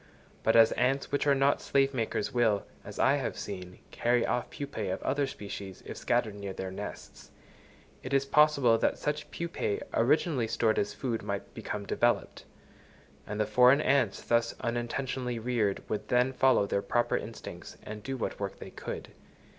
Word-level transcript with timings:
But 0.41 0.55
as 0.55 0.71
ants 0.71 1.11
which 1.11 1.27
are 1.27 1.35
not 1.35 1.61
slave 1.61 1.93
makers, 1.93 2.33
will, 2.33 2.63
as 2.83 2.97
I 2.97 3.17
have 3.17 3.37
seen, 3.37 3.77
carry 3.91 4.25
off 4.25 4.49
pupæ 4.49 4.91
of 4.91 4.99
other 5.03 5.27
species, 5.27 5.83
if 5.85 5.95
scattered 5.95 6.33
near 6.33 6.53
their 6.53 6.71
nests, 6.71 7.29
it 8.01 8.11
is 8.11 8.25
possible 8.25 8.79
that 8.79 8.97
such 8.97 9.29
pupæ 9.29 9.83
originally 9.93 10.47
stored 10.47 10.79
as 10.79 10.95
food 10.95 11.21
might 11.21 11.53
become 11.53 11.85
developed; 11.85 12.45
and 13.27 13.39
the 13.39 13.45
foreign 13.45 13.79
ants 13.79 14.23
thus 14.23 14.55
unintentionally 14.61 15.37
reared 15.37 15.87
would 15.87 16.07
then 16.07 16.33
follow 16.33 16.65
their 16.65 16.81
proper 16.81 17.15
instincts, 17.15 17.77
and 17.83 18.01
do 18.01 18.17
what 18.17 18.39
work 18.39 18.57
they 18.57 18.71
could. 18.71 19.09